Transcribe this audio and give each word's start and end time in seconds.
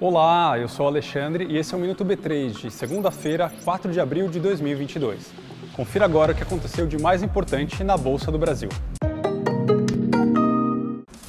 Olá, 0.00 0.58
eu 0.58 0.66
sou 0.66 0.86
Alexandre 0.86 1.44
e 1.44 1.58
esse 1.58 1.74
é 1.74 1.76
o 1.76 1.80
Minuto 1.80 2.02
B3 2.02 2.52
de 2.52 2.70
segunda-feira, 2.70 3.52
4 3.64 3.92
de 3.92 4.00
abril 4.00 4.28
de 4.28 4.40
2022. 4.40 5.30
Confira 5.76 6.06
agora 6.06 6.32
o 6.32 6.34
que 6.34 6.42
aconteceu 6.42 6.86
de 6.86 6.98
mais 6.98 7.22
importante 7.22 7.84
na 7.84 7.98
Bolsa 7.98 8.32
do 8.32 8.38
Brasil. 8.38 8.70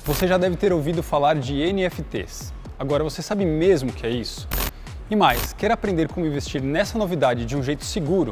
Você 0.05 0.25
já 0.25 0.37
deve 0.37 0.55
ter 0.55 0.71
ouvido 0.71 1.03
falar 1.03 1.35
de 1.35 1.53
NFTs. 1.53 2.53
Agora, 2.79 3.03
você 3.03 3.21
sabe 3.21 3.45
mesmo 3.45 3.89
o 3.89 3.93
que 3.93 4.07
é 4.07 4.09
isso? 4.09 4.47
E 5.11 5.17
mais, 5.17 5.51
quer 5.51 5.69
aprender 5.69 6.07
como 6.07 6.25
investir 6.25 6.63
nessa 6.63 6.97
novidade 6.97 7.45
de 7.45 7.57
um 7.57 7.61
jeito 7.61 7.83
seguro? 7.83 8.31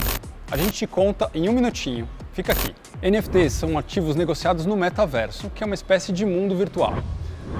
A 0.49 0.55
gente 0.55 0.71
te 0.71 0.87
conta 0.87 1.29
em 1.33 1.49
um 1.49 1.53
minutinho. 1.53 2.07
Fica 2.31 2.53
aqui. 2.53 2.73
NFTs 3.01 3.51
são 3.51 3.77
ativos 3.77 4.15
negociados 4.15 4.65
no 4.65 4.77
metaverso, 4.77 5.49
que 5.49 5.63
é 5.63 5.65
uma 5.65 5.75
espécie 5.75 6.13
de 6.13 6.25
mundo 6.25 6.55
virtual. 6.55 6.95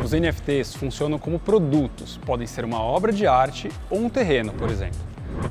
Os 0.03 0.11
NFTs 0.11 0.75
funcionam 0.75 1.19
como 1.19 1.39
produtos, 1.39 2.19
podem 2.25 2.47
ser 2.47 2.65
uma 2.65 2.81
obra 2.81 3.11
de 3.11 3.27
arte 3.27 3.69
ou 3.89 3.99
um 3.99 4.09
terreno, 4.09 4.53
por 4.53 4.69
exemplo. 4.69 4.99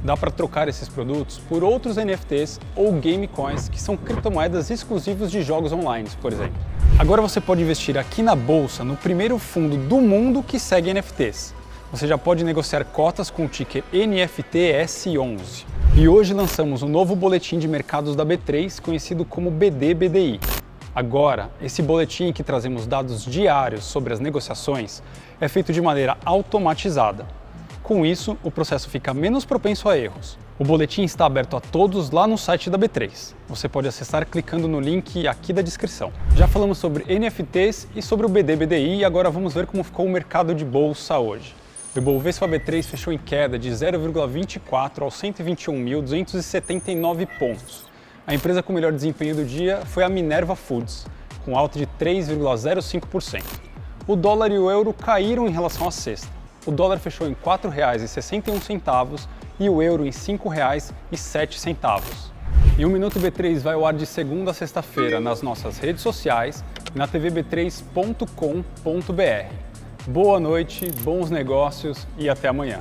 Dá 0.05 0.17
para 0.17 0.31
trocar 0.31 0.69
esses 0.69 0.89
produtos 0.89 1.39
por 1.49 1.65
outros 1.65 1.97
NFTs 1.97 2.61
ou 2.77 2.93
game 2.93 3.27
coins, 3.27 3.69
que 3.69 3.81
são 3.81 3.97
criptomoedas 3.97 4.71
exclusivas 4.71 5.31
de 5.31 5.43
jogos 5.43 5.73
online, 5.73 6.09
por 6.21 6.33
exemplo. 6.33 6.59
Agora 6.99 7.23
você 7.23 7.41
pode 7.41 7.63
investir 7.63 7.97
aqui 7.97 8.23
na 8.23 8.35
bolsa 8.35 8.85
no 8.85 8.97
primeiro 8.97 9.39
fundo 9.39 9.77
do 9.77 10.01
mundo 10.01 10.43
que 10.43 10.59
segue 10.59 10.93
NFTs. 10.93 11.55
Você 11.91 12.07
já 12.07 12.17
pode 12.17 12.45
negociar 12.45 12.85
cotas 12.85 13.31
com 13.31 13.47
o 13.47 13.49
ticker 13.49 13.83
NFTS11. 13.93 15.65
E 15.97 16.07
hoje 16.07 16.33
lançamos 16.33 16.83
um 16.83 16.89
novo 16.89 17.17
boletim 17.17 17.59
de 17.59 17.67
mercados 17.67 18.15
da 18.15 18.25
B3, 18.25 18.81
conhecido 18.81 19.25
como 19.25 19.51
BD-BDI. 19.51 20.39
Agora, 20.95 21.51
esse 21.63 21.83
boletim 21.83 22.33
que 22.33 22.43
trazemos 22.43 22.85
dados 22.85 23.25
diários 23.25 23.85
sobre 23.85 24.13
as 24.13 24.19
negociações 24.19 25.01
é 25.41 25.49
feito 25.49 25.73
de 25.73 25.81
maneira 25.81 26.19
automatizada. 26.25 27.25
Com 27.81 28.05
isso, 28.05 28.37
o 28.43 28.51
processo 28.51 28.91
fica 28.91 29.15
menos 29.15 29.45
propenso 29.45 29.89
a 29.89 29.97
erros. 29.97 30.37
O 30.59 30.65
boletim 30.65 31.03
está 31.03 31.27
aberto 31.27 31.57
a 31.57 31.61
todos 31.61 32.11
lá 32.11 32.27
no 32.27 32.37
site 32.37 32.69
da 32.69 32.79
B3. 32.79 33.35
Você 33.49 33.69
pode 33.69 33.87
acessar 33.89 34.27
clicando 34.27 34.67
no 34.69 34.81
link 34.81 35.27
aqui 35.27 35.53
da 35.53 35.63
descrição. 35.63 36.13
Já 36.37 36.49
falamos 36.49 36.79
sobre 36.79 37.05
NFTs 37.19 37.89
e 37.95 38.03
sobre 38.03 38.27
o 38.27 38.29
BD-BDI 38.29 38.97
e 38.97 39.05
agora 39.05 39.31
vamos 39.31 39.55
ver 39.55 39.67
como 39.67 39.85
ficou 39.85 40.07
o 40.07 40.11
mercado 40.11 40.55
de 40.55 40.65
bolsa 40.65 41.19
hoje. 41.19 41.55
O 41.95 41.99
Ibovespa 41.99 42.47
B3 42.47 42.85
fechou 42.85 43.13
em 43.13 43.19
queda 43.19 43.59
de 43.59 43.69
0,24 43.71 45.03
aos 45.03 45.15
121.279 45.15 47.27
pontos. 47.39 47.90
A 48.31 48.35
empresa 48.35 48.63
com 48.63 48.73
melhor 48.73 48.93
desempenho 48.93 49.35
do 49.35 49.45
dia 49.45 49.79
foi 49.87 50.05
a 50.05 50.09
Minerva 50.09 50.55
Foods, 50.55 51.05
com 51.45 51.59
alta 51.59 51.81
de 51.81 51.87
3,05%. 51.99 53.43
O 54.07 54.15
dólar 54.15 54.53
e 54.53 54.59
o 54.59 54.71
euro 54.71 54.93
caíram 54.93 55.49
em 55.49 55.51
relação 55.51 55.89
à 55.89 55.91
sexta. 55.91 56.29
O 56.65 56.71
dólar 56.71 57.01
fechou 57.01 57.27
em 57.27 57.31
R$ 57.31 57.37
4,61 57.45 59.27
e 59.59 59.69
o 59.69 59.83
euro 59.83 60.05
em 60.05 60.11
R$ 60.11 60.13
5,07. 60.13 62.31
E 62.79 62.85
o 62.85 62.89
Minuto 62.89 63.19
B3 63.19 63.59
vai 63.59 63.75
ao 63.75 63.85
ar 63.85 63.95
de 63.95 64.07
segunda 64.07 64.53
a 64.53 64.55
sexta-feira 64.55 65.19
nas 65.19 65.43
nossas 65.43 65.79
redes 65.79 66.01
sociais 66.01 66.63
e 66.95 66.99
na 66.99 67.09
tvb3.com.br. 67.09 69.55
Boa 70.07 70.39
noite, 70.39 70.89
bons 71.03 71.31
negócios 71.31 72.07
e 72.17 72.29
até 72.29 72.47
amanhã. 72.47 72.81